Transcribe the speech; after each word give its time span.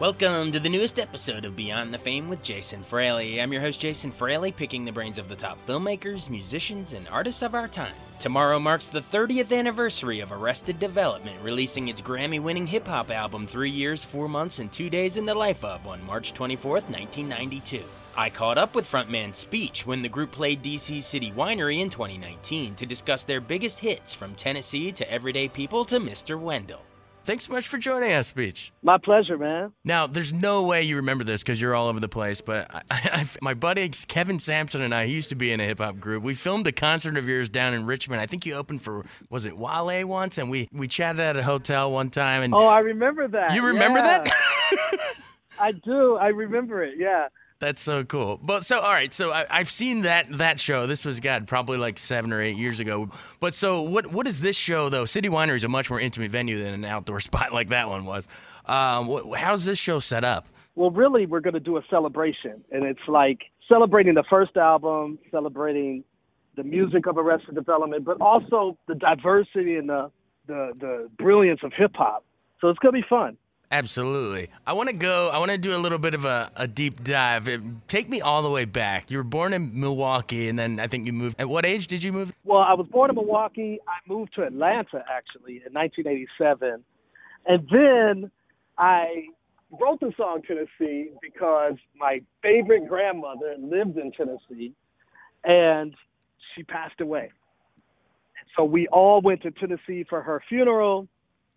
Welcome 0.00 0.52
to 0.52 0.60
the 0.60 0.68
newest 0.68 1.00
episode 1.00 1.44
of 1.44 1.56
Beyond 1.56 1.92
the 1.92 1.98
Fame 1.98 2.28
with 2.28 2.40
Jason 2.40 2.84
Fraley. 2.84 3.42
I'm 3.42 3.52
your 3.52 3.60
host, 3.60 3.80
Jason 3.80 4.12
Fraley, 4.12 4.52
picking 4.52 4.84
the 4.84 4.92
brains 4.92 5.18
of 5.18 5.28
the 5.28 5.34
top 5.34 5.58
filmmakers, 5.66 6.30
musicians, 6.30 6.92
and 6.92 7.08
artists 7.08 7.42
of 7.42 7.56
our 7.56 7.66
time. 7.66 7.96
Tomorrow 8.20 8.60
marks 8.60 8.86
the 8.86 9.00
30th 9.00 9.52
anniversary 9.52 10.20
of 10.20 10.30
Arrested 10.30 10.78
Development, 10.78 11.42
releasing 11.42 11.88
its 11.88 12.00
Grammy 12.00 12.40
winning 12.40 12.64
hip 12.64 12.86
hop 12.86 13.10
album, 13.10 13.44
Three 13.44 13.72
Years, 13.72 14.04
Four 14.04 14.28
Months, 14.28 14.60
and 14.60 14.70
Two 14.70 14.88
Days 14.88 15.16
in 15.16 15.26
the 15.26 15.34
Life 15.34 15.64
of, 15.64 15.84
on 15.88 16.00
March 16.06 16.32
24th, 16.32 16.88
1992. 16.88 17.82
I 18.16 18.30
caught 18.30 18.56
up 18.56 18.76
with 18.76 18.88
frontman 18.88 19.34
Speech 19.34 19.84
when 19.84 20.02
the 20.02 20.08
group 20.08 20.30
played 20.30 20.62
DC 20.62 21.02
City 21.02 21.32
Winery 21.32 21.80
in 21.80 21.90
2019 21.90 22.76
to 22.76 22.86
discuss 22.86 23.24
their 23.24 23.40
biggest 23.40 23.80
hits 23.80 24.14
from 24.14 24.36
Tennessee 24.36 24.92
to 24.92 25.10
Everyday 25.10 25.48
People 25.48 25.84
to 25.86 25.98
Mr. 25.98 26.38
Wendell. 26.40 26.84
Thanks 27.28 27.44
so 27.44 27.52
much 27.52 27.68
for 27.68 27.76
joining 27.76 28.14
us, 28.14 28.28
Speech. 28.28 28.72
My 28.82 28.96
pleasure, 28.96 29.36
man. 29.36 29.74
Now, 29.84 30.06
there's 30.06 30.32
no 30.32 30.62
way 30.62 30.84
you 30.84 30.96
remember 30.96 31.24
this 31.24 31.42
because 31.42 31.60
you're 31.60 31.74
all 31.74 31.88
over 31.88 32.00
the 32.00 32.08
place, 32.08 32.40
but 32.40 32.74
I, 32.74 32.80
I, 32.90 33.26
my 33.42 33.52
buddy 33.52 33.86
Kevin 33.90 34.38
Sampson 34.38 34.80
and 34.80 34.94
I, 34.94 35.04
he 35.04 35.12
used 35.12 35.28
to 35.28 35.34
be 35.34 35.52
in 35.52 35.60
a 35.60 35.64
hip 35.64 35.76
hop 35.76 36.00
group. 36.00 36.22
We 36.22 36.32
filmed 36.32 36.66
a 36.66 36.72
concert 36.72 37.18
of 37.18 37.28
yours 37.28 37.50
down 37.50 37.74
in 37.74 37.84
Richmond. 37.84 38.22
I 38.22 38.24
think 38.24 38.46
you 38.46 38.54
opened 38.54 38.80
for, 38.80 39.04
was 39.28 39.44
it 39.44 39.58
Wale 39.58 40.06
once? 40.06 40.38
And 40.38 40.48
we, 40.48 40.70
we 40.72 40.88
chatted 40.88 41.20
at 41.20 41.36
a 41.36 41.42
hotel 41.42 41.92
one 41.92 42.08
time. 42.08 42.44
And 42.44 42.54
oh, 42.54 42.66
I 42.66 42.78
remember 42.78 43.28
that. 43.28 43.52
You 43.52 43.66
remember 43.66 43.98
yeah. 43.98 44.24
that? 44.24 45.14
I 45.60 45.72
do. 45.72 46.16
I 46.16 46.28
remember 46.28 46.82
it, 46.82 46.94
yeah. 46.96 47.28
That's 47.60 47.80
so 47.80 48.04
cool. 48.04 48.38
But 48.40 48.62
so 48.62 48.80
all 48.80 48.92
right, 48.92 49.12
so 49.12 49.32
I, 49.32 49.44
have 49.50 49.68
seen 49.68 50.02
that 50.02 50.30
that 50.38 50.60
show. 50.60 50.86
This 50.86 51.04
was 51.04 51.18
God 51.18 51.48
probably 51.48 51.76
like 51.76 51.98
seven 51.98 52.32
or 52.32 52.40
eight 52.40 52.56
years 52.56 52.78
ago. 52.78 53.10
But 53.40 53.52
so 53.52 53.82
what 53.82 54.12
what 54.12 54.28
is 54.28 54.40
this 54.40 54.56
show 54.56 54.88
though? 54.88 55.04
City 55.04 55.28
Winery 55.28 55.56
is 55.56 55.64
a 55.64 55.68
much 55.68 55.90
more 55.90 56.00
intimate 56.00 56.30
venue 56.30 56.62
than 56.62 56.72
an 56.72 56.84
outdoor 56.84 57.18
spot 57.28 57.52
like 57.52 57.70
that 57.70 57.88
one 57.88 58.04
was. 58.04 58.28
Um, 58.66 59.08
what, 59.08 59.38
how's 59.38 59.64
this 59.64 59.78
show 59.78 59.98
set 59.98 60.22
up? 60.22 60.46
Well, 60.76 60.92
really, 60.92 61.26
we're 61.26 61.40
going 61.40 61.54
to 61.54 61.60
do 61.60 61.76
a 61.76 61.82
celebration, 61.90 62.62
and 62.70 62.84
it's 62.84 63.00
like 63.08 63.40
celebrating 63.68 64.14
the 64.14 64.24
first 64.30 64.56
album, 64.56 65.18
celebrating 65.32 66.04
the 66.54 66.62
music 66.62 67.06
of 67.06 67.18
Arrested 67.18 67.56
Development, 67.56 68.04
but 68.04 68.20
also 68.20 68.78
the 68.86 68.94
diversity 68.94 69.76
and 69.76 69.88
the 69.88 70.12
the, 70.46 70.72
the 70.78 71.10
brilliance 71.18 71.60
of 71.64 71.72
hip 71.72 71.92
hop. 71.96 72.24
So 72.60 72.68
it's 72.68 72.78
going 72.78 72.94
to 72.94 73.00
be 73.00 73.06
fun. 73.08 73.36
Absolutely. 73.70 74.48
I 74.66 74.72
want 74.72 74.88
to 74.88 74.94
go, 74.94 75.28
I 75.28 75.38
want 75.38 75.50
to 75.50 75.58
do 75.58 75.76
a 75.76 75.78
little 75.78 75.98
bit 75.98 76.14
of 76.14 76.24
a, 76.24 76.50
a 76.56 76.66
deep 76.66 77.04
dive. 77.04 77.48
Take 77.86 78.08
me 78.08 78.22
all 78.22 78.42
the 78.42 78.48
way 78.48 78.64
back. 78.64 79.10
You 79.10 79.18
were 79.18 79.24
born 79.24 79.52
in 79.52 79.78
Milwaukee, 79.78 80.48
and 80.48 80.58
then 80.58 80.80
I 80.80 80.86
think 80.86 81.04
you 81.06 81.12
moved. 81.12 81.38
At 81.38 81.50
what 81.50 81.66
age 81.66 81.86
did 81.86 82.02
you 82.02 82.12
move? 82.12 82.32
Well, 82.44 82.60
I 82.60 82.72
was 82.72 82.86
born 82.86 83.10
in 83.10 83.16
Milwaukee. 83.16 83.78
I 83.86 84.10
moved 84.10 84.34
to 84.36 84.42
Atlanta, 84.42 85.04
actually, 85.10 85.62
in 85.66 85.74
1987. 85.74 86.82
And 87.46 87.68
then 87.70 88.30
I 88.78 89.26
wrote 89.78 90.00
the 90.00 90.12
song 90.16 90.40
Tennessee 90.46 91.10
because 91.20 91.74
my 91.94 92.18
favorite 92.42 92.88
grandmother 92.88 93.54
lived 93.58 93.98
in 93.98 94.12
Tennessee, 94.12 94.72
and 95.44 95.94
she 96.54 96.62
passed 96.62 97.02
away. 97.02 97.32
So 98.56 98.64
we 98.64 98.88
all 98.88 99.20
went 99.20 99.42
to 99.42 99.50
Tennessee 99.50 100.06
for 100.08 100.22
her 100.22 100.42
funeral 100.48 101.06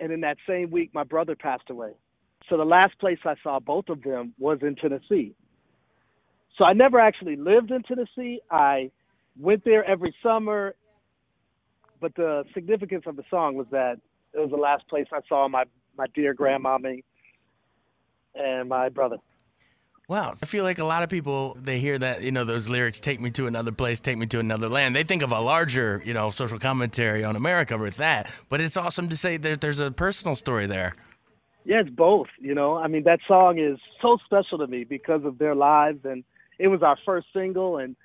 and 0.02 0.12
in 0.12 0.22
that 0.22 0.38
same 0.48 0.72
week, 0.72 0.90
my 0.94 1.04
brother 1.04 1.36
passed 1.36 1.70
away. 1.70 1.92
So 2.50 2.58
the 2.58 2.66
last 2.66 2.98
place 3.00 3.20
I 3.26 3.36
saw 3.44 3.60
both 3.60 3.90
of 3.90 4.04
them 4.04 4.34
was 4.38 4.60
in 4.62 4.76
Tennessee. 4.76 5.34
So 6.58 6.66
I 6.66 6.74
never 6.74 7.00
actually 7.00 7.38
lived 7.38 7.72
in 7.72 7.84
Tennessee. 7.84 8.42
I 8.50 8.92
went 9.40 9.64
there 9.64 9.84
every 9.86 10.14
summer, 10.22 10.76
but 12.00 12.14
the 12.16 12.44
significance 12.54 13.04
of 13.08 13.16
the 13.16 13.24
song 13.30 13.56
was 13.56 13.68
that 13.72 14.00
it 14.34 14.40
was 14.40 14.50
the 14.50 14.58
last 14.58 14.88
place 14.88 15.08
I 15.12 15.20
saw 15.28 15.48
my 15.48 15.64
my 15.98 16.08
dear 16.14 16.34
grandmommy 16.34 17.04
and 18.36 18.70
my 18.70 18.90
brother. 18.90 19.18
Wow. 20.08 20.34
I 20.42 20.46
feel 20.46 20.66
like 20.66 20.80
a 20.80 20.86
lot 20.86 21.04
of 21.04 21.10
people, 21.10 21.56
they 21.58 21.80
hear 21.80 21.98
that, 21.98 22.22
you 22.22 22.34
know, 22.34 22.44
those 22.44 22.70
lyrics, 22.70 23.00
take 23.00 23.22
me 23.22 23.30
to 23.32 23.48
another 23.48 23.72
place, 23.72 24.02
take 24.02 24.18
me 24.18 24.26
to 24.28 24.40
another 24.40 24.68
land. 24.68 24.94
They 24.94 25.04
think 25.04 25.22
of 25.22 25.32
a 25.32 25.40
larger, 25.40 26.02
you 26.06 26.14
know, 26.14 26.30
social 26.30 26.60
commentary 26.60 27.24
on 27.24 27.38
America 27.38 27.78
with 27.78 27.98
that. 27.98 28.30
But 28.50 28.60
it's 28.60 28.76
awesome 28.76 29.08
to 29.08 29.16
say 29.16 29.38
that 29.38 29.62
there's 29.62 29.80
a 29.80 29.90
personal 29.90 30.36
story 30.36 30.66
there. 30.66 30.94
Yeah, 31.64 31.82
it's 31.82 31.90
both. 31.90 32.28
You 32.40 32.56
know, 32.56 32.76
I 32.76 32.88
mean, 32.88 33.04
that 33.04 33.20
song 33.28 33.60
is 33.60 33.80
so 34.02 34.18
special 34.26 34.58
to 34.60 34.68
me 34.68 34.84
because 34.84 35.24
of 35.26 35.38
their 35.38 35.56
lives. 35.56 36.00
And 36.04 36.24
it 36.60 36.68
was 36.68 36.82
our 36.82 36.98
first 37.06 37.28
single, 37.34 37.78
and 37.78 37.96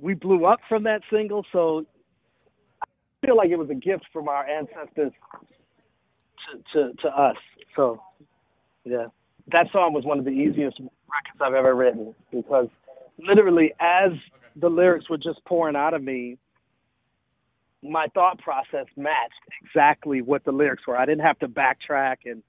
we 0.00 0.14
blew 0.14 0.44
up 0.44 0.60
from 0.68 0.84
that 0.84 1.02
single. 1.10 1.44
So 1.52 1.86
I 2.82 2.86
feel 3.26 3.36
like 3.36 3.50
it 3.50 3.58
was 3.58 3.70
a 3.70 3.74
gift 3.74 4.06
from 4.12 4.28
our 4.28 4.46
ancestors 4.46 5.12
to, 6.52 6.62
to, 6.72 6.92
to 7.02 7.08
us. 7.08 7.36
So, 7.76 8.00
yeah 8.84 9.06
that 9.52 9.66
song 9.72 9.92
was 9.92 10.04
one 10.04 10.18
of 10.18 10.24
the 10.24 10.30
easiest 10.30 10.78
records 10.78 11.40
I've 11.40 11.54
ever 11.54 11.74
written 11.74 12.14
because 12.30 12.68
literally 13.18 13.72
as 13.80 14.12
the 14.56 14.68
lyrics 14.68 15.08
were 15.08 15.18
just 15.18 15.44
pouring 15.44 15.76
out 15.76 15.94
of 15.94 16.02
me, 16.02 16.38
my 17.82 18.06
thought 18.14 18.38
process 18.38 18.86
matched 18.96 19.32
exactly 19.62 20.20
what 20.22 20.44
the 20.44 20.52
lyrics 20.52 20.86
were. 20.86 20.96
I 20.96 21.06
didn't 21.06 21.24
have 21.24 21.38
to 21.40 21.48
backtrack 21.48 22.18
and 22.26 22.42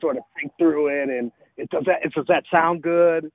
sort 0.00 0.16
of 0.16 0.22
think 0.38 0.52
through 0.58 0.88
it 0.88 1.08
and 1.08 1.32
it 1.56 1.70
does 1.70 1.84
that 1.86 2.10
does 2.14 2.26
that 2.28 2.44
sound 2.56 2.82
good? 2.82 3.30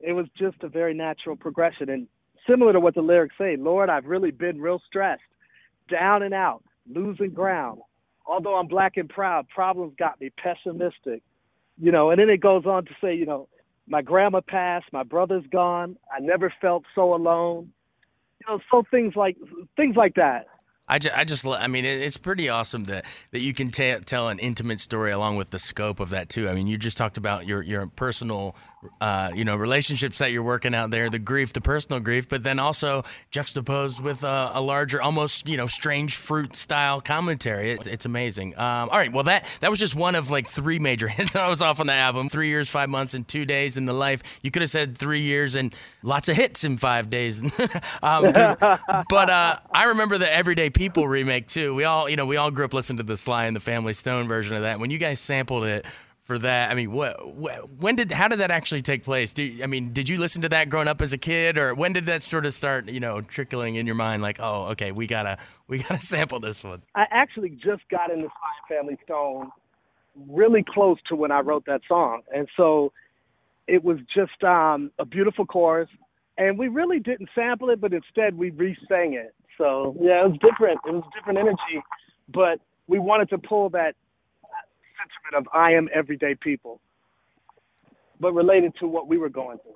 It 0.00 0.12
was 0.12 0.26
just 0.38 0.56
a 0.62 0.68
very 0.68 0.94
natural 0.94 1.36
progression 1.36 1.88
and 1.90 2.06
similar 2.48 2.72
to 2.72 2.80
what 2.80 2.94
the 2.94 3.00
lyrics 3.00 3.34
say, 3.38 3.56
Lord, 3.56 3.88
I've 3.88 4.04
really 4.04 4.30
been 4.30 4.60
real 4.60 4.80
stressed, 4.86 5.22
down 5.90 6.22
and 6.22 6.34
out, 6.34 6.62
losing 6.88 7.30
ground. 7.30 7.80
Although 8.26 8.56
I'm 8.56 8.68
black 8.68 8.96
and 8.96 9.08
proud, 9.08 9.48
problems 9.48 9.94
got 9.98 10.20
me 10.20 10.30
pessimistic 10.42 11.22
you 11.78 11.90
know, 11.92 12.10
and 12.10 12.20
then 12.20 12.30
it 12.30 12.40
goes 12.40 12.64
on 12.66 12.84
to 12.84 12.90
say, 13.02 13.14
you 13.14 13.26
know, 13.26 13.48
my 13.86 14.00
grandma 14.00 14.40
passed, 14.40 14.86
my 14.92 15.02
brother's 15.02 15.44
gone, 15.50 15.96
I 16.14 16.20
never 16.20 16.52
felt 16.60 16.84
so 16.94 17.14
alone. 17.14 17.70
You 18.40 18.54
know, 18.54 18.60
so 18.70 18.84
things 18.90 19.14
like 19.16 19.36
things 19.76 19.96
like 19.96 20.14
that. 20.14 20.46
I 20.86 20.98
just, 20.98 21.16
I 21.16 21.24
just, 21.24 21.46
I 21.46 21.66
mean, 21.66 21.84
it's 21.86 22.18
pretty 22.18 22.48
awesome 22.50 22.84
that, 22.84 23.06
that 23.30 23.40
you 23.40 23.54
can 23.54 23.70
t- 23.70 23.96
tell 24.04 24.28
an 24.28 24.38
intimate 24.38 24.80
story 24.80 25.12
along 25.12 25.36
with 25.36 25.50
the 25.50 25.58
scope 25.58 25.98
of 25.98 26.10
that 26.10 26.28
too. 26.28 26.48
I 26.48 26.54
mean, 26.54 26.66
you 26.66 26.76
just 26.76 26.98
talked 26.98 27.16
about 27.16 27.46
your 27.46 27.62
your 27.62 27.86
personal 27.86 28.54
uh, 29.00 29.30
you 29.34 29.44
know, 29.44 29.56
relationships 29.56 30.18
that 30.18 30.32
you're 30.32 30.42
working 30.42 30.74
out 30.74 30.90
there, 30.90 31.10
the 31.10 31.18
grief, 31.18 31.52
the 31.52 31.60
personal 31.60 32.00
grief, 32.00 32.28
but 32.28 32.42
then 32.42 32.58
also 32.58 33.02
juxtaposed 33.30 34.00
with 34.00 34.24
a, 34.24 34.52
a 34.54 34.60
larger, 34.60 35.00
almost, 35.00 35.48
you 35.48 35.56
know, 35.56 35.66
strange 35.66 36.16
fruit 36.16 36.54
style 36.54 37.00
commentary. 37.00 37.72
It's, 37.72 37.86
it's 37.86 38.06
amazing. 38.06 38.54
Um, 38.58 38.88
all 38.90 38.98
right. 38.98 39.12
Well, 39.12 39.24
that, 39.24 39.44
that 39.60 39.70
was 39.70 39.78
just 39.78 39.94
one 39.94 40.14
of 40.14 40.30
like 40.30 40.48
three 40.48 40.78
major 40.78 41.08
hits 41.14 41.36
I 41.36 41.48
was 41.48 41.62
off 41.62 41.80
on 41.80 41.86
the 41.86 41.92
album. 41.92 42.28
Three 42.28 42.48
years, 42.48 42.68
five 42.70 42.88
months, 42.88 43.14
and 43.14 43.26
two 43.26 43.44
days 43.44 43.76
in 43.76 43.86
the 43.86 43.92
life. 43.92 44.40
You 44.42 44.50
could 44.50 44.62
have 44.62 44.70
said 44.70 44.96
three 44.96 45.20
years 45.20 45.54
and 45.56 45.74
lots 46.02 46.28
of 46.28 46.36
hits 46.36 46.64
in 46.64 46.76
five 46.76 47.10
days. 47.10 47.40
um, 48.02 48.32
but 48.32 49.30
uh, 49.30 49.58
I 49.72 49.84
remember 49.88 50.18
the 50.18 50.32
Everyday 50.32 50.70
People 50.70 51.08
remake 51.08 51.46
too. 51.46 51.74
We 51.74 51.84
all, 51.84 52.08
you 52.08 52.16
know, 52.16 52.26
we 52.26 52.36
all 52.36 52.50
grew 52.50 52.64
up 52.64 52.74
listening 52.74 52.98
to 52.98 53.02
the 53.02 53.16
Sly 53.16 53.46
and 53.46 53.56
the 53.56 53.60
Family 53.60 53.92
Stone 53.92 54.28
version 54.28 54.56
of 54.56 54.62
that. 54.62 54.78
When 54.78 54.90
you 54.90 54.98
guys 54.98 55.20
sampled 55.20 55.64
it, 55.64 55.86
for 56.24 56.38
that. 56.38 56.70
I 56.70 56.74
mean, 56.74 56.90
what, 56.90 57.14
when 57.36 57.96
did 57.96 58.10
how 58.10 58.28
did 58.28 58.40
that 58.40 58.50
actually 58.50 58.82
take 58.82 59.04
place? 59.04 59.34
Do, 59.34 59.60
I 59.62 59.66
mean, 59.66 59.92
did 59.92 60.08
you 60.08 60.18
listen 60.18 60.42
to 60.42 60.48
that 60.48 60.70
growing 60.70 60.88
up 60.88 61.00
as 61.02 61.12
a 61.12 61.18
kid, 61.18 61.58
or 61.58 61.74
when 61.74 61.92
did 61.92 62.06
that 62.06 62.22
sort 62.22 62.46
of 62.46 62.54
start, 62.54 62.88
you 62.88 62.98
know, 62.98 63.20
trickling 63.20 63.76
in 63.76 63.86
your 63.86 63.94
mind? 63.94 64.22
Like, 64.22 64.38
oh, 64.40 64.68
okay, 64.68 64.90
we 64.90 65.06
gotta 65.06 65.36
we 65.68 65.78
gotta 65.78 66.00
sample 66.00 66.40
this 66.40 66.64
one. 66.64 66.82
I 66.94 67.04
actually 67.10 67.50
just 67.50 67.82
got 67.90 68.10
into 68.10 68.24
Sly 68.24 68.76
Family 68.76 68.98
Stone 69.04 69.52
really 70.28 70.64
close 70.66 70.98
to 71.08 71.16
when 71.16 71.30
I 71.30 71.40
wrote 71.40 71.66
that 71.66 71.82
song, 71.86 72.22
and 72.34 72.48
so 72.56 72.92
it 73.66 73.84
was 73.84 73.98
just 74.14 74.42
um, 74.42 74.90
a 74.98 75.04
beautiful 75.04 75.44
chorus, 75.44 75.90
and 76.38 76.58
we 76.58 76.68
really 76.68 77.00
didn't 77.00 77.28
sample 77.34 77.68
it, 77.68 77.80
but 77.80 77.92
instead 77.92 78.38
we 78.38 78.50
re-sang 78.50 79.14
it. 79.14 79.34
So 79.58 79.94
yeah, 80.00 80.24
it 80.24 80.30
was 80.30 80.38
different. 80.42 80.80
It 80.86 80.92
was 80.92 81.04
different 81.14 81.38
energy, 81.38 81.84
but 82.32 82.60
we 82.86 82.98
wanted 82.98 83.28
to 83.30 83.38
pull 83.38 83.68
that 83.70 83.94
sentiment 85.04 85.46
of 85.46 85.48
I 85.52 85.72
am 85.72 85.88
everyday 85.94 86.34
people, 86.34 86.80
but 88.20 88.32
related 88.32 88.74
to 88.80 88.88
what 88.88 89.08
we 89.08 89.18
were 89.18 89.28
going 89.28 89.58
through. 89.58 89.74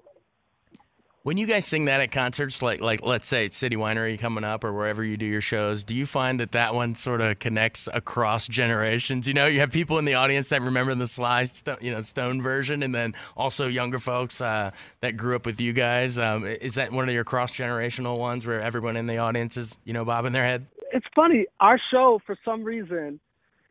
When 1.25 1.37
you 1.37 1.47
guys 1.47 1.67
sing 1.67 1.87
that 1.87 2.01
at 2.01 2.11
concerts, 2.11 2.63
like 2.63 2.81
like 2.81 3.05
let's 3.05 3.27
say 3.27 3.45
it's 3.45 3.57
City 3.57 3.77
Winery 3.77 4.19
coming 4.19 4.45
up 4.45 4.65
or 4.65 4.73
wherever 4.73 5.05
you 5.05 5.19
do 5.19 5.27
your 5.27 5.43
shows, 5.43 5.85
do 5.85 5.95
you 5.95 6.07
find 6.07 6.41
that 6.41 6.53
that 6.53 6.75
one 6.75 6.95
sort 6.95 7.21
of 7.21 7.39
connects 7.39 7.87
across 7.93 8.49
generations? 8.49 9.29
You 9.29 9.35
know, 9.35 9.47
you 9.47 9.61
have 9.61 9.71
people 9.71 9.99
in 9.99 10.07
the 10.07 10.15
audience 10.15 10.49
that 10.49 10.63
remember 10.63 10.95
the 10.95 11.07
Sly, 11.07 11.45
you 11.83 11.91
know, 11.91 12.01
Stone 12.01 12.41
version, 12.41 12.83
and 12.83 12.95
then 12.95 13.15
also 13.37 13.67
younger 13.67 13.99
folks 13.99 14.41
uh, 14.41 14.71
that 15.01 15.19
grew 15.19 15.37
up 15.37 15.45
with 15.45 15.61
you 15.61 15.75
guys. 15.75 16.19
Um, 16.19 16.47
is 16.47 16.77
that 16.77 16.93
one 16.93 17.09
of 17.09 17.15
your 17.15 17.25
cross 17.25 17.53
generational 17.53 18.17
ones 18.17 18.47
where 18.47 18.63
everyone 18.63 18.97
in 18.97 19.05
the 19.05 19.19
audience 19.19 19.59
is, 19.59 19.79
you 19.85 19.93
know, 19.93 20.07
bobbing 20.07 20.33
their 20.33 20.45
head? 20.45 20.67
It's 20.93 21.07
funny. 21.15 21.45
Our 21.61 21.79
show, 21.91 22.21
for 22.25 22.39
some 22.43 22.65
reason, 22.65 23.21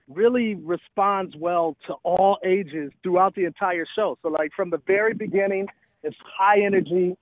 really 0.08 0.56
responds 0.56 1.36
well 1.36 1.76
to 1.88 1.94
all 2.04 2.38
ages 2.46 2.92
throughout 3.04 3.36
the 3.36 3.46
entire 3.46 3.86
show. 3.96 4.18
So, 4.22 4.30
like 4.30 4.52
from 4.56 4.70
the 4.70 4.82
very 4.88 5.14
beginning, 5.14 5.68
it's 6.04 6.16
high 6.38 6.62
energy 6.62 7.18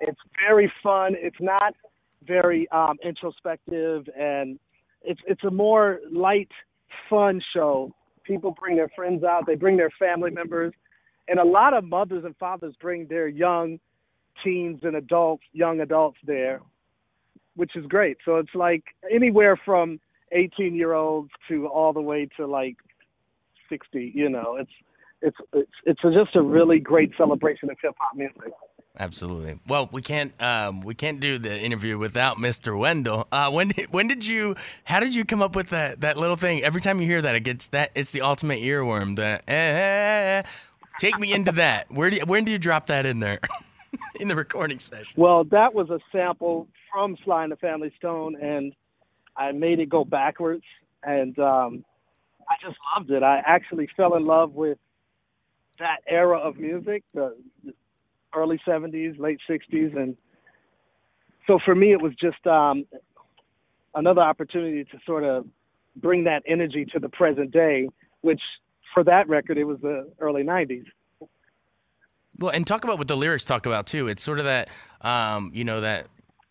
it's 0.00 0.20
very 0.46 0.72
fun. 0.82 1.14
It's 1.16 1.40
not 1.40 1.74
very 2.26 2.68
um, 2.70 2.98
introspective, 3.04 4.08
and 4.18 4.58
it's 5.02 5.20
it's 5.26 5.44
a 5.44 5.50
more 5.50 6.00
light, 6.10 6.50
fun 7.08 7.40
show. 7.54 7.94
People 8.24 8.54
bring 8.58 8.76
their 8.76 8.90
friends 8.96 9.24
out. 9.24 9.46
They 9.46 9.54
bring 9.54 9.76
their 9.76 9.90
family 9.98 10.30
members, 10.30 10.72
and 11.28 11.38
a 11.38 11.44
lot 11.44 11.74
of 11.74 11.84
mothers 11.84 12.24
and 12.24 12.34
fathers 12.36 12.74
bring 12.80 13.06
their 13.06 13.28
young 13.28 13.78
teens 14.42 14.80
and 14.82 14.96
adults, 14.96 15.44
young 15.52 15.80
adults 15.80 16.18
there, 16.24 16.60
which 17.56 17.76
is 17.76 17.84
great. 17.86 18.16
So 18.24 18.36
it's 18.36 18.54
like 18.54 18.84
anywhere 19.12 19.58
from 19.64 20.00
18 20.32 20.74
year 20.74 20.92
olds 20.92 21.30
to 21.48 21.66
all 21.66 21.92
the 21.92 22.00
way 22.00 22.28
to 22.36 22.46
like 22.46 22.76
60. 23.68 24.12
You 24.14 24.28
know, 24.28 24.56
it's 24.56 24.70
it's 25.22 25.36
it's 25.52 25.70
it's 25.84 26.00
just 26.02 26.36
a 26.36 26.42
really 26.42 26.78
great 26.78 27.12
celebration 27.16 27.70
of 27.70 27.76
hip 27.82 27.94
hop 27.98 28.16
music. 28.16 28.52
Absolutely. 28.98 29.60
Well, 29.68 29.88
we 29.92 30.02
can't 30.02 30.32
um, 30.42 30.80
we 30.80 30.94
can't 30.94 31.20
do 31.20 31.38
the 31.38 31.58
interview 31.58 31.96
without 31.96 32.38
Mr. 32.38 32.78
Wendell. 32.78 33.28
Uh, 33.30 33.50
when 33.50 33.68
did, 33.68 33.92
when 33.92 34.08
did 34.08 34.26
you? 34.26 34.56
How 34.84 35.00
did 35.00 35.14
you 35.14 35.24
come 35.24 35.42
up 35.42 35.54
with 35.54 35.68
that 35.68 36.00
that 36.00 36.16
little 36.16 36.36
thing? 36.36 36.62
Every 36.62 36.80
time 36.80 37.00
you 37.00 37.06
hear 37.06 37.22
that, 37.22 37.34
it 37.34 37.44
gets 37.44 37.68
that 37.68 37.90
it's 37.94 38.10
the 38.10 38.22
ultimate 38.22 38.60
earworm. 38.60 39.16
The 39.16 39.40
eh, 39.46 39.54
eh, 39.54 40.38
eh. 40.38 40.42
take 40.98 41.18
me 41.18 41.32
into 41.32 41.52
that. 41.52 41.90
Where 41.90 42.10
do 42.10 42.16
you, 42.16 42.24
when 42.26 42.44
do 42.44 42.52
you 42.52 42.58
drop 42.58 42.86
that 42.86 43.06
in 43.06 43.20
there? 43.20 43.38
in 44.20 44.28
the 44.28 44.36
recording 44.36 44.78
session. 44.78 45.20
Well, 45.20 45.44
that 45.44 45.74
was 45.74 45.90
a 45.90 45.98
sample 46.12 46.68
from 46.92 47.16
Sly 47.24 47.44
and 47.44 47.52
the 47.52 47.56
Family 47.56 47.92
Stone, 47.96 48.36
and 48.40 48.72
I 49.40 49.52
made 49.52 49.80
it 49.80 49.88
go 49.88 50.04
backwards, 50.04 50.64
and 51.02 51.36
um, 51.38 51.82
I 52.46 52.56
just 52.62 52.76
loved 52.94 53.10
it. 53.10 53.22
I 53.22 53.42
actually 53.46 53.88
fell 53.96 54.14
in 54.16 54.26
love 54.26 54.52
with 54.52 54.76
that 55.78 56.00
era 56.06 56.38
of 56.38 56.58
music, 56.58 57.02
the 57.14 57.34
early 58.34 58.60
70s, 58.68 59.18
late 59.18 59.40
60s. 59.48 59.96
And 59.96 60.14
so 61.46 61.58
for 61.64 61.74
me, 61.74 61.92
it 61.92 62.02
was 62.02 62.12
just 62.20 62.46
um, 62.46 62.84
another 63.94 64.20
opportunity 64.20 64.84
to 64.84 64.98
sort 65.06 65.24
of 65.24 65.46
bring 65.96 66.24
that 66.24 66.42
energy 66.46 66.84
to 66.92 66.98
the 66.98 67.08
present 67.08 67.50
day, 67.50 67.88
which 68.20 68.42
for 68.92 69.02
that 69.04 69.26
record, 69.26 69.56
it 69.56 69.64
was 69.64 69.78
the 69.80 70.12
early 70.20 70.42
90s. 70.42 70.84
Well, 72.38 72.50
and 72.50 72.66
talk 72.66 72.84
about 72.84 72.98
what 72.98 73.08
the 73.08 73.16
lyrics 73.16 73.46
talk 73.46 73.64
about 73.64 73.86
too. 73.86 74.08
It's 74.08 74.22
sort 74.22 74.38
of 74.38 74.44
that, 74.44 74.68
um, 75.00 75.50
you 75.54 75.64
know, 75.64 75.80
that 75.80 76.08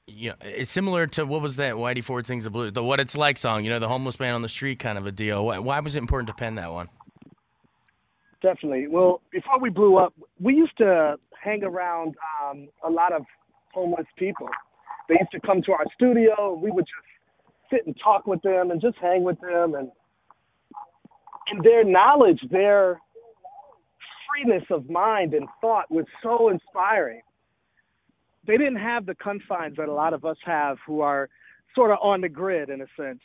you 0.09 0.29
know, 0.29 0.35
it's 0.41 0.71
similar 0.71 1.07
to 1.07 1.25
what 1.25 1.41
was 1.41 1.57
that 1.57 1.75
Whitey 1.75 2.03
Ford 2.03 2.25
sings 2.25 2.44
the 2.44 2.50
blues, 2.50 2.73
the 2.73 2.83
"What 2.83 3.00
It's 3.00 3.17
Like" 3.17 3.38
song. 3.38 3.63
You 3.63 3.69
know, 3.69 3.79
the 3.79 3.88
homeless 3.88 4.19
man 4.19 4.33
on 4.33 4.41
the 4.41 4.50
street 4.50 4.79
kind 4.79 4.97
of 4.97 5.07
a 5.07 5.11
deal. 5.11 5.45
Why, 5.45 5.59
why 5.59 5.79
was 5.79 5.95
it 5.95 6.00
important 6.00 6.27
to 6.27 6.33
pen 6.33 6.56
that 6.56 6.71
one? 6.71 6.89
Definitely. 8.41 8.88
Well, 8.88 9.21
before 9.31 9.59
we 9.59 9.69
blew 9.69 9.97
up, 9.97 10.13
we 10.39 10.56
used 10.56 10.77
to 10.77 11.17
hang 11.41 11.63
around 11.63 12.15
um, 12.44 12.69
a 12.83 12.89
lot 12.89 13.13
of 13.13 13.25
homeless 13.73 14.07
people. 14.17 14.50
They 15.07 15.15
used 15.19 15.31
to 15.31 15.39
come 15.41 15.61
to 15.63 15.71
our 15.73 15.85
studio. 15.94 16.59
We 16.61 16.71
would 16.71 16.85
just 16.85 17.71
sit 17.71 17.85
and 17.85 17.95
talk 18.01 18.27
with 18.27 18.41
them 18.41 18.71
and 18.71 18.81
just 18.81 18.97
hang 19.01 19.23
with 19.23 19.39
them, 19.41 19.75
and 19.75 19.91
and 21.51 21.63
their 21.63 21.83
knowledge, 21.83 22.39
their 22.51 23.00
freeness 24.29 24.63
of 24.69 24.89
mind 24.89 25.33
and 25.33 25.47
thought 25.61 25.89
was 25.89 26.06
so 26.21 26.50
inspiring. 26.50 27.21
They 28.49 28.57
didn't 28.57 28.77
have 28.77 29.05
the 29.05 29.13
confines 29.13 29.77
that 29.77 29.89
a 29.89 29.93
lot 29.93 30.11
of 30.11 30.25
us 30.25 30.37
have, 30.43 30.77
who 30.87 31.01
are 31.01 31.29
sort 31.75 31.91
of 31.91 31.99
on 32.01 32.21
the 32.21 32.29
grid 32.29 32.71
in 32.71 32.81
a 32.81 32.87
sense. 32.97 33.19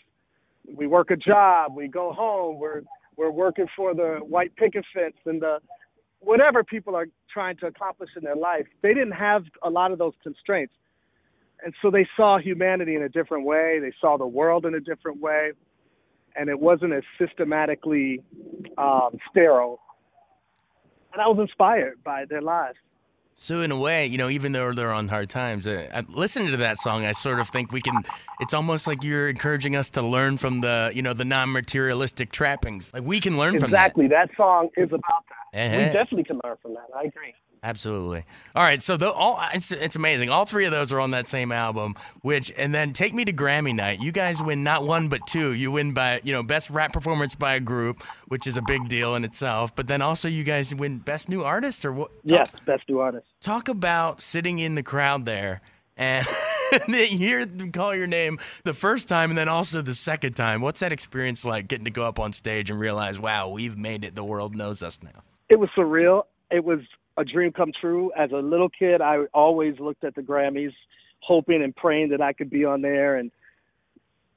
We 0.71 0.87
work 0.87 1.11
a 1.11 1.17
job, 1.17 1.73
we 1.75 1.89
go 1.89 2.13
home, 2.13 2.59
we're 2.59 2.83
we're 3.17 3.31
working 3.31 3.65
for 3.75 3.95
the 3.95 4.19
white 4.21 4.55
picket 4.57 4.85
fence 4.93 5.15
and 5.25 5.41
the 5.41 5.61
whatever 6.21 6.63
people 6.63 6.95
are 6.95 7.07
trying 7.33 7.57
to 7.59 7.67
accomplish 7.67 8.11
in 8.19 8.23
their 8.23 8.37
life, 8.37 8.67
they 8.83 8.93
didn't 8.93 9.13
have 9.13 9.45
a 9.63 9.71
lot 9.71 9.93
of 9.93 9.99
those 9.99 10.13
constraints. 10.23 10.75
And 11.65 11.73
so 11.81 11.91
they 11.91 12.07
saw 12.19 12.39
humanity 12.39 12.95
in 12.95 13.03
a 13.03 13.09
different 13.09 13.47
way. 13.47 13.79
They 13.81 13.95
saw 14.03 14.19
the 14.19 14.27
world 14.27 14.67
in 14.67 14.75
a 14.75 14.81
different 14.81 15.23
way. 15.23 15.53
And 16.37 16.51
it 16.51 16.61
wasn't 16.61 16.93
as 16.93 17.03
systematically 17.19 18.21
um, 18.77 19.17
sterile. 19.31 19.81
And 21.15 21.23
I 21.23 21.29
was 21.29 21.39
inspired 21.41 22.05
by 22.05 22.27
their 22.29 22.43
lives. 22.43 22.77
So 23.37 23.61
in 23.61 23.73
a 23.73 23.79
way, 23.79 24.07
you 24.07 24.17
know, 24.17 24.29
even 24.29 24.53
though 24.53 24.73
they're 24.73 24.93
on 24.93 25.09
hard 25.09 25.29
times, 25.29 25.67
uh, 25.67 26.03
listening 26.09 26.53
to 26.53 26.57
that 26.59 26.79
song, 26.79 27.05
I 27.05 27.13
sort 27.13 27.41
of 27.41 27.49
think 27.49 27.73
we 27.73 27.81
can. 27.81 28.03
It's 28.41 28.55
almost 28.55 28.87
like 28.87 29.03
you're 29.03 29.29
encouraging 29.29 29.75
us 29.75 29.91
to 29.91 30.03
learn 30.03 30.37
from 30.37 30.61
the, 30.61 30.93
you 30.95 31.03
know, 31.03 31.13
the 31.15 31.25
non-materialistic 31.25 32.31
trappings. 32.31 32.95
Like 32.95 33.03
we 33.03 33.19
can 33.19 33.37
learn 33.37 33.55
exactly. 33.55 33.61
from 33.61 33.71
that. 33.73 33.87
Exactly. 33.87 34.07
That 34.09 34.31
song 34.37 34.69
is 34.77 34.89
about 34.93 35.25
that. 35.53 35.67
Uh-huh. 35.67 35.77
We 35.79 35.85
definitely 35.85 36.25
can 36.25 36.41
learn 36.45 36.57
from 36.63 36.75
that. 36.75 36.87
I 36.97 37.05
agree. 37.05 37.35
Absolutely. 37.65 38.25
All 38.55 38.63
right, 38.63 38.83
so 38.83 38.99
the, 38.99 39.11
all 39.11 39.41
it's, 39.55 39.73
it's 39.73 39.97
amazing. 39.97 40.29
All 40.29 40.45
three 40.45 40.67
of 40.67 40.71
those 40.71 40.93
are 40.93 41.01
on 41.01 41.13
that 41.13 41.27
same 41.27 41.51
album. 41.51 41.95
Which 42.21 42.53
and 42.59 42.75
then 42.75 42.93
take 42.93 43.15
me 43.15 43.25
to 43.25 43.33
Grammy 43.33 43.75
night. 43.75 44.03
You 44.03 44.13
guys 44.13 44.43
win 44.43 44.63
not 44.63 44.85
one 44.85 45.09
but 45.09 45.27
two. 45.27 45.55
You 45.55 45.71
win 45.71 45.95
by 45.95 46.21
you 46.23 46.35
know 46.35 46.43
best 46.43 46.69
rap 46.69 46.93
performance 46.93 47.35
by 47.35 47.55
a 47.55 47.61
group, 47.61 48.03
which 48.29 48.47
is 48.47 48.59
a 48.59 48.63
big 48.63 48.87
deal 48.89 49.15
in 49.15 49.25
itself. 49.25 49.75
But 49.75 49.89
then 49.89 50.03
also 50.03 50.29
you 50.29 50.45
guys 50.45 50.75
win 50.75 50.99
best 50.99 51.31
new 51.31 51.43
artist 51.43 51.87
or 51.87 51.93
what? 51.93 52.11
Talk, 52.29 52.39
yes, 52.39 52.51
best 52.67 52.83
new 52.87 53.01
artist. 53.01 53.27
Talk 53.41 53.71
about 53.71 54.21
sitting 54.21 54.59
in 54.59 54.75
the 54.75 54.83
crowd 54.83 55.25
there 55.25 55.63
and 55.97 56.27
they 56.89 57.07
hear 57.07 57.47
them 57.47 57.73
call 57.73 57.95
your 57.95 58.07
name 58.07 58.39
the 58.65 58.75
first 58.75 59.09
time 59.09 59.31
and 59.31 59.39
then 59.39 59.49
also 59.49 59.81
the 59.81 59.95
second 59.95 60.35
time. 60.35 60.61
What's 60.61 60.81
that 60.81 60.93
experience 60.93 61.47
like 61.47 61.67
getting 61.67 61.87
to 61.87 61.91
go 61.91 62.05
up 62.05 62.19
on 62.19 62.35
stage 62.35 62.71
and 62.71 62.79
realize, 62.79 63.19
wow, 63.19 63.49
we've 63.49 63.79
made 63.79 64.05
it. 64.05 64.15
The 64.15 64.25
world 64.25 64.55
knows 64.55 64.83
us 64.83 65.03
now. 65.03 65.23
It 65.49 65.59
was 65.59 65.71
surreal. 65.77 66.25
It 66.51 66.63
was 66.65 66.81
a 67.17 67.25
dream 67.25 67.53
come 67.53 67.73
true. 67.79 68.13
As 68.17 68.33
a 68.33 68.39
little 68.39 68.69
kid, 68.69 69.01
I 69.01 69.25
always 69.33 69.79
looked 69.79 70.05
at 70.05 70.15
the 70.15 70.23
Grammys, 70.23 70.73
hoping 71.21 71.63
and 71.63 71.75
praying 71.75 72.11
that 72.11 72.21
I 72.21 72.33
could 72.33 72.51
be 72.51 72.65
on 72.65 72.83
there, 72.83 73.17
and 73.17 73.31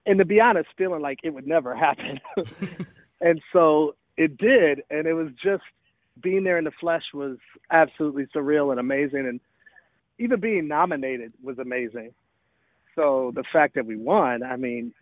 and 0.06 0.20
to 0.20 0.26
be 0.26 0.40
honest, 0.40 0.70
feeling 0.78 1.02
like 1.02 1.20
it 1.24 1.34
would 1.34 1.48
never 1.48 1.76
happen. 1.86 2.20
and 3.22 3.42
so 3.52 3.96
it 4.16 4.38
did, 4.38 4.84
and 4.90 5.06
it 5.06 5.14
was 5.14 5.30
just 5.44 5.64
being 6.22 6.44
there 6.44 6.58
in 6.58 6.64
the 6.64 6.72
flesh 6.80 7.04
was 7.14 7.38
absolutely 7.72 8.26
surreal 8.36 8.72
and 8.72 8.80
amazing, 8.80 9.28
and 9.28 9.40
even 10.20 10.40
being 10.40 10.68
nominated 10.68 11.34
was 11.44 11.60
amazing. 11.60 12.12
So 12.96 13.32
the 13.36 13.44
fact 13.54 13.76
that 13.76 13.86
we 13.86 13.96
won, 13.96 14.42
I 14.42 14.56
mean, 14.56 14.94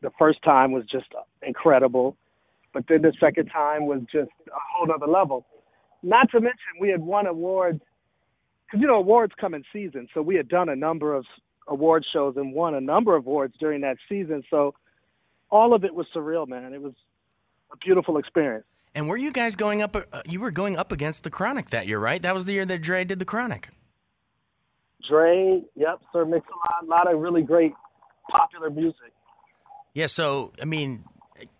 the 0.00 0.10
first 0.18 0.42
time 0.42 0.72
was 0.72 0.84
just 0.86 1.06
incredible, 1.42 2.16
but 2.72 2.84
then 2.88 3.02
the 3.02 3.12
second 3.20 3.46
time 3.46 3.86
was 3.86 4.00
just 4.10 4.30
a 4.46 4.58
whole 4.72 4.90
other 4.90 5.06
level. 5.06 5.44
Not 6.04 6.30
to 6.32 6.40
mention, 6.40 6.58
we 6.78 6.90
had 6.90 7.00
won 7.00 7.26
awards 7.26 7.80
because 8.66 8.80
you 8.80 8.86
know 8.86 8.96
awards 8.96 9.32
come 9.40 9.54
in 9.54 9.64
season. 9.72 10.06
So 10.12 10.20
we 10.20 10.36
had 10.36 10.48
done 10.48 10.68
a 10.68 10.76
number 10.76 11.14
of 11.14 11.24
award 11.66 12.04
shows 12.12 12.36
and 12.36 12.52
won 12.52 12.74
a 12.74 12.80
number 12.80 13.16
of 13.16 13.26
awards 13.26 13.54
during 13.58 13.80
that 13.80 13.96
season. 14.08 14.44
So 14.50 14.74
all 15.50 15.74
of 15.74 15.82
it 15.84 15.94
was 15.94 16.06
surreal, 16.14 16.46
man. 16.46 16.74
It 16.74 16.82
was 16.82 16.92
a 17.72 17.76
beautiful 17.78 18.18
experience. 18.18 18.66
And 18.94 19.08
were 19.08 19.16
you 19.16 19.32
guys 19.32 19.56
going 19.56 19.80
up? 19.80 19.96
Uh, 19.96 20.22
you 20.28 20.40
were 20.40 20.50
going 20.50 20.76
up 20.76 20.92
against 20.92 21.24
the 21.24 21.30
Chronic 21.30 21.70
that 21.70 21.86
year, 21.86 21.98
right? 21.98 22.20
That 22.20 22.34
was 22.34 22.44
the 22.44 22.52
year 22.52 22.66
that 22.66 22.82
Dre 22.82 23.04
did 23.04 23.18
the 23.18 23.24
Chronic. 23.24 23.70
Dre, 25.08 25.62
yep, 25.74 26.00
Sir 26.12 26.24
Mix-a-Lot, 26.24 26.84
a 26.84 26.86
lot 26.86 27.12
of 27.12 27.20
really 27.20 27.42
great 27.42 27.72
popular 28.30 28.70
music. 28.70 29.12
Yeah, 29.94 30.06
so 30.06 30.52
I 30.60 30.64
mean, 30.64 31.04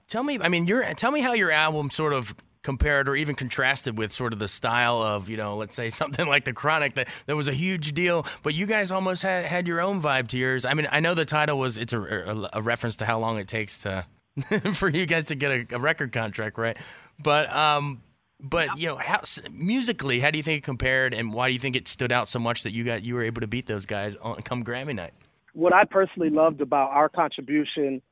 tell 0.07 0.23
me, 0.23 0.39
I 0.41 0.49
mean, 0.49 0.67
your 0.67 0.83
tell 0.95 1.11
me 1.11 1.21
how 1.21 1.33
your 1.33 1.51
album 1.51 1.91
sort 1.91 2.13
of 2.13 2.35
compared 2.65 3.09
or 3.09 3.15
even 3.15 3.37
contrasted 3.37 3.97
with 3.97 4.11
sort 4.11 4.33
of 4.33 4.41
the 4.41 4.49
style 4.49 5.01
of, 5.01 5.29
you 5.29 5.37
know, 5.37 5.57
let's 5.57 5.77
say 5.77 5.89
something 5.91 6.27
like 6.27 6.45
the 6.45 6.53
Chronic 6.53 6.95
that, 6.95 7.09
that 7.27 7.37
was 7.37 7.47
a 7.47 7.53
huge 7.53 7.93
deal, 7.93 8.27
but 8.43 8.55
you 8.55 8.67
guys 8.67 8.91
almost 8.91 9.23
had, 9.23 9.45
had 9.45 9.69
your 9.69 9.81
own 9.81 10.01
vibe 10.01 10.27
to 10.29 10.39
yours. 10.39 10.65
I 10.65 10.75
mean, 10.75 10.89
I 10.91 10.99
know 10.99 11.15
the 11.15 11.25
title 11.25 11.59
was, 11.59 11.79
it's 11.79 11.93
a, 11.93 12.01
a, 12.01 12.49
a 12.55 12.63
reference 12.63 12.97
to 12.97 13.05
how 13.05 13.21
long 13.21 13.39
it 13.39 13.47
takes 13.47 13.83
to, 13.83 14.05
for 14.73 14.89
you 14.89 15.07
guys 15.07 15.27
to 15.27 15.37
get 15.37 15.73
a, 15.73 15.77
a 15.77 15.79
record 15.79 16.11
contract, 16.11 16.59
right? 16.59 16.77
But, 17.23 17.55
um, 17.55 18.01
but 18.41 18.79
you 18.79 18.89
know, 18.89 18.97
how, 18.97 19.21
musically, 19.53 20.21
how 20.21 20.31
do 20.31 20.39
you 20.39 20.43
think 20.43 20.59
it 20.59 20.65
compared, 20.65 21.15
and 21.15 21.33
why 21.33 21.49
do 21.49 21.55
you 21.55 21.61
think 21.61 21.77
it 21.77 21.87
stood 21.87 22.13
out 22.13 22.29
so 22.29 22.39
much 22.39 22.65
that 22.65 22.73
you 22.73 22.85
got 22.85 23.03
you 23.03 23.15
were 23.15 23.23
able 23.23 23.41
to 23.41 23.47
beat 23.47 23.67
those 23.67 23.87
guys 23.87 24.17
on 24.17 24.43
come 24.43 24.65
Grammy 24.65 24.95
night? 24.95 25.13
What 25.55 25.73
I 25.73 25.85
personally 25.85 26.31
loved 26.31 26.61
about 26.61 26.91
our 26.91 27.09
contribution 27.09 28.03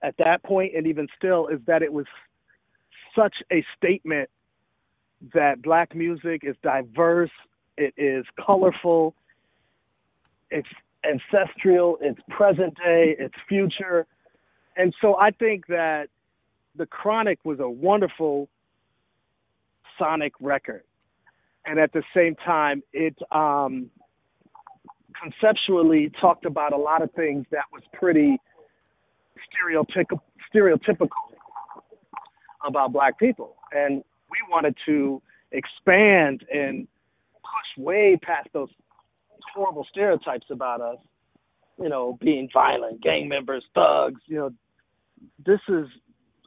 at 0.00 0.16
that 0.18 0.42
point 0.42 0.74
and 0.76 0.86
even 0.86 1.08
still 1.18 1.48
is 1.48 1.60
that 1.66 1.82
it 1.82 1.92
was 1.92 2.06
such 3.16 3.36
a 3.52 3.64
statement 3.76 4.30
that 5.34 5.62
black 5.62 5.94
music 5.94 6.42
is 6.44 6.56
diverse, 6.62 7.30
it 7.76 7.94
is 7.96 8.24
colorful, 8.44 9.14
it's 10.50 10.68
ancestral, 11.04 11.98
it's 12.00 12.20
present 12.28 12.74
day, 12.76 13.16
it's 13.18 13.34
future. 13.48 14.06
And 14.76 14.94
so 15.00 15.16
I 15.18 15.30
think 15.30 15.66
that 15.66 16.08
The 16.76 16.86
Chronic 16.86 17.38
was 17.44 17.60
a 17.60 17.68
wonderful 17.68 18.48
sonic 19.98 20.32
record. 20.40 20.82
And 21.66 21.78
at 21.78 21.92
the 21.92 22.02
same 22.14 22.34
time, 22.36 22.82
it 22.92 23.16
um, 23.30 23.90
conceptually 25.20 26.10
talked 26.20 26.46
about 26.46 26.72
a 26.72 26.76
lot 26.76 27.02
of 27.02 27.12
things 27.12 27.44
that 27.50 27.64
was 27.72 27.82
pretty 27.92 28.38
stereotypical, 29.50 30.20
stereotypical 30.54 31.08
about 32.66 32.92
black 32.92 33.18
people. 33.18 33.56
And 33.72 34.02
we 34.30 34.38
wanted 34.50 34.76
to 34.86 35.22
expand 35.52 36.44
and 36.52 36.86
push 37.34 37.84
way 37.84 38.18
past 38.22 38.48
those 38.52 38.68
horrible 39.54 39.86
stereotypes 39.90 40.46
about 40.50 40.80
us, 40.80 40.98
you 41.80 41.88
know, 41.88 42.18
being 42.20 42.48
violent, 42.52 43.02
gang 43.02 43.28
members, 43.28 43.64
thugs, 43.74 44.20
you 44.26 44.36
know, 44.36 44.50
this 45.44 45.60
is 45.68 45.86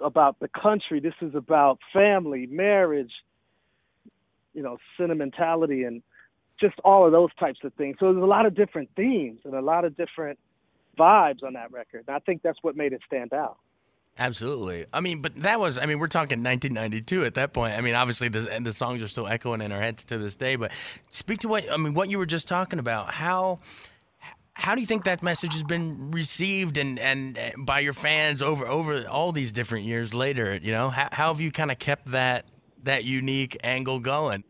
about 0.04 0.40
the 0.40 0.48
country, 0.50 1.00
this 1.00 1.14
is 1.22 1.36
about 1.36 1.80
family, 1.94 2.48
marriage, 2.48 3.12
you 4.54 4.62
know, 4.62 4.78
sentimentality 4.98 5.84
and 5.84 6.02
just 6.60 6.76
all 6.84 7.06
of 7.06 7.12
those 7.12 7.30
types 7.40 7.60
of 7.64 7.74
things. 7.74 7.98
So 8.00 8.12
there's 8.12 8.24
a 8.24 8.28
lot 8.28 8.46
of 8.46 8.56
different 8.56 8.90
themes 8.96 9.40
and 9.46 9.56
a 9.56 9.62
lot 9.62 9.86
of 9.86 9.98
different 9.98 10.38
vibes 10.98 11.44
on 11.44 11.54
that 11.54 11.72
record. 11.72 12.06
And 12.08 12.16
I 12.16 12.20
think 12.20 12.42
that's 12.44 12.60
what 12.62 12.76
made 12.76 12.94
it 12.94 13.02
stand 13.06 13.34
out. 13.34 13.58
Absolutely. 14.22 14.86
I 14.94 15.00
mean, 15.00 15.24
but 15.24 15.34
that 15.38 15.60
was, 15.60 15.80
I 15.80 15.88
mean, 15.88 15.98
we're 15.98 16.06
talking 16.06 16.44
1992 16.44 17.24
at 17.24 17.34
that 17.34 17.54
point. 17.54 17.74
I 17.74 17.82
mean, 17.82 17.96
obviously, 17.96 18.30
the, 18.30 18.60
the 18.62 18.72
songs 18.72 19.02
are 19.02 19.08
still 19.08 19.28
echoing 19.28 19.62
in 19.62 19.72
our 19.72 19.82
heads 19.82 20.04
to 20.06 20.20
this 20.20 20.38
day. 20.38 20.58
But 20.58 20.74
speak 21.10 21.40
to 21.40 21.48
what, 21.48 21.66
I 21.72 21.78
mean, 21.78 21.96
what 21.96 22.08
you 22.08 22.20
were 22.20 22.28
just 22.28 22.48
talking 22.48 22.78
about. 22.78 23.12
How, 23.12 23.58
how 24.54 24.76
do 24.76 24.82
you 24.82 24.86
think 24.86 25.06
that 25.06 25.24
message 25.24 25.54
has 25.54 25.64
been 25.64 26.12
received 26.12 26.78
and, 26.78 27.00
and 27.00 27.36
uh, 27.36 27.50
by 27.58 27.80
your 27.80 27.94
fans 27.94 28.44
over 28.44 28.68
over 28.68 29.08
all 29.08 29.32
these 29.32 29.52
different 29.52 29.86
years 29.86 30.14
later? 30.14 30.56
You 30.62 30.72
know, 30.72 30.90
how, 30.92 31.10
how 31.12 31.28
have 31.30 31.42
you 31.42 31.52
kind 31.52 31.72
of 31.72 31.80
kept 31.80 32.06
that 32.12 32.46
that 32.84 33.04
unique 33.04 33.58
angle 33.64 34.00
going? 34.00 34.44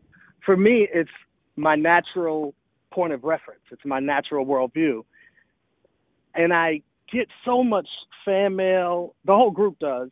For 0.44 0.54
me, 0.54 0.86
it's 0.92 1.08
my 1.56 1.76
natural 1.76 2.54
point 2.92 3.14
of 3.14 3.24
reference. 3.24 3.62
It's 3.70 3.86
my 3.86 4.00
natural 4.00 4.44
worldview, 4.44 5.04
and 6.34 6.52
I 6.52 6.82
get 7.10 7.28
so 7.46 7.64
much 7.64 7.88
fan 8.24 8.56
mail. 8.56 9.14
The 9.24 9.34
whole 9.34 9.50
group 9.50 9.78
does. 9.78 10.10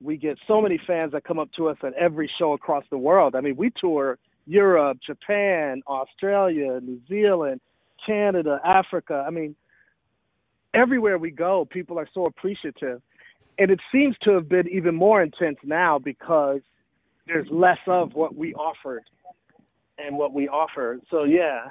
We 0.00 0.16
get 0.16 0.38
so 0.46 0.60
many 0.60 0.78
fans 0.86 1.12
that 1.12 1.24
come 1.24 1.38
up 1.38 1.50
to 1.56 1.68
us 1.68 1.78
at 1.82 1.94
every 1.94 2.30
show 2.38 2.52
across 2.52 2.84
the 2.90 2.98
world. 2.98 3.34
I 3.34 3.40
mean, 3.40 3.56
we 3.56 3.70
tour 3.70 4.18
Europe, 4.46 4.98
Japan, 5.04 5.82
Australia, 5.86 6.80
New 6.80 7.00
Zealand, 7.08 7.60
Canada, 8.04 8.60
Africa. 8.64 9.24
I 9.26 9.30
mean, 9.30 9.56
everywhere 10.74 11.16
we 11.18 11.30
go, 11.30 11.64
people 11.64 11.98
are 11.98 12.08
so 12.12 12.24
appreciative. 12.24 13.00
And 13.58 13.70
it 13.70 13.80
seems 13.92 14.16
to 14.24 14.32
have 14.32 14.48
been 14.48 14.68
even 14.68 14.94
more 14.94 15.22
intense 15.22 15.58
now 15.62 15.98
because 15.98 16.60
there's 17.26 17.48
less 17.50 17.78
of 17.86 18.12
what 18.14 18.34
we 18.34 18.52
offered 18.54 19.04
and 19.96 20.18
what 20.18 20.32
we 20.32 20.48
offer. 20.48 20.98
So, 21.10 21.24
yeah, 21.24 21.66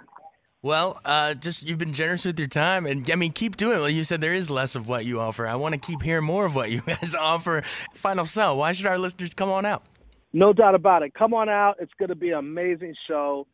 well, 0.63 0.99
uh, 1.03 1.35
just 1.35 1.67
you've 1.67 1.77
been 1.77 1.91
generous 1.91 2.25
with 2.25 2.39
your 2.39 2.47
time, 2.47 2.85
and 2.85 3.11
I 3.11 3.15
mean, 3.15 3.33
keep 3.33 3.57
doing 3.57 3.77
it. 3.77 3.81
Like 3.81 3.93
you 3.93 4.05
said, 4.05 4.21
there 4.21 4.33
is 4.33 4.49
less 4.49 4.75
of 4.75 4.87
what 4.87 5.03
you 5.05 5.19
offer. 5.19 5.45
I 5.45 5.55
want 5.55 5.75
to 5.75 5.79
keep 5.79 6.01
hearing 6.01 6.23
more 6.23 6.45
of 6.45 6.55
what 6.55 6.71
you 6.71 6.79
guys 6.87 7.13
offer. 7.13 7.61
Final 7.93 8.23
sell. 8.23 8.57
Why 8.57 8.71
should 8.71 8.87
our 8.87 8.97
listeners 8.97 9.33
come 9.33 9.49
on 9.49 9.65
out? 9.65 9.83
No 10.31 10.53
doubt 10.53 10.73
about 10.73 11.03
it. 11.03 11.13
Come 11.13 11.33
on 11.33 11.49
out. 11.49 11.75
It's 11.79 11.91
going 11.99 12.07
to 12.09 12.15
be 12.15 12.31
an 12.31 12.39
amazing 12.39 12.95
show. 13.07 13.45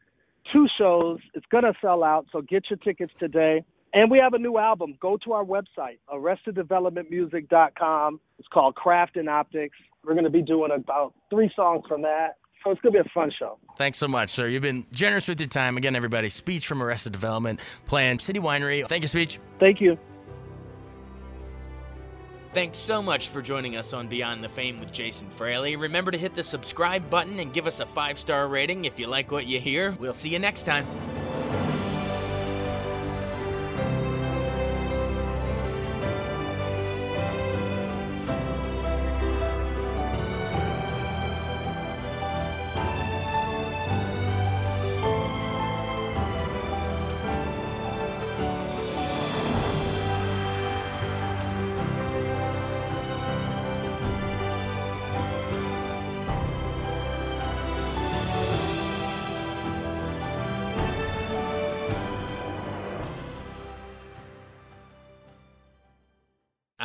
Two 0.53 0.67
shows. 0.77 1.17
It's 1.33 1.47
going 1.51 1.63
to 1.63 1.73
sell 1.81 2.03
out. 2.03 2.27
So 2.31 2.41
get 2.41 2.69
your 2.69 2.77
tickets 2.77 3.11
today. 3.19 3.63
And 3.91 4.11
we 4.11 4.19
have 4.19 4.33
a 4.33 4.39
new 4.39 4.59
album. 4.59 4.93
Go 5.01 5.17
to 5.25 5.33
our 5.33 5.43
website, 5.43 5.97
arresteddevelopmentmusic.com. 6.13 8.19
It's 8.37 8.47
called 8.47 8.75
Craft 8.75 9.17
and 9.17 9.27
Optics. 9.27 9.75
We're 10.05 10.13
going 10.13 10.25
to 10.25 10.29
be 10.29 10.43
doing 10.43 10.69
about 10.71 11.15
three 11.31 11.51
songs 11.55 11.85
from 11.87 12.03
that. 12.03 12.35
So 12.63 12.71
it's 12.71 12.81
going 12.81 12.93
to 12.93 13.03
be 13.03 13.07
a 13.07 13.13
fun 13.13 13.31
show. 13.37 13.57
Thanks 13.77 13.97
so 13.97 14.07
much, 14.07 14.29
sir. 14.29 14.47
You've 14.47 14.61
been 14.61 14.85
generous 14.91 15.27
with 15.27 15.39
your 15.39 15.47
time. 15.47 15.77
Again, 15.77 15.95
everybody, 15.95 16.29
Speech 16.29 16.67
from 16.67 16.83
Arrested 16.83 17.13
Development, 17.13 17.59
playing 17.85 18.19
City 18.19 18.39
Winery. 18.39 18.87
Thank 18.87 19.03
you, 19.03 19.07
Speech. 19.07 19.39
Thank 19.59 19.79
you. 19.79 19.97
Thanks 22.51 22.79
so 22.79 23.01
much 23.01 23.27
for 23.29 23.43
joining 23.43 23.75
us 23.75 23.93
on 23.93 24.07
Beyond 24.07 24.43
the 24.43 24.49
Fame 24.49 24.79
with 24.79 24.91
Jason 24.91 25.29
Fraley. 25.29 25.75
Remember 25.75 26.09
to 26.09 26.17
hit 26.17 26.33
the 26.33 26.41
subscribe 26.41 27.07
button 27.09 27.39
and 27.39 27.53
give 27.53 27.67
us 27.67 27.79
a 27.79 27.85
five 27.85 28.17
star 28.17 28.47
rating 28.47 28.85
if 28.85 28.97
you 28.97 29.05
like 29.05 29.31
what 29.31 29.45
you 29.45 29.59
hear. 29.59 29.91
We'll 29.99 30.13
see 30.13 30.29
you 30.29 30.39
next 30.39 30.63
time. 30.63 30.87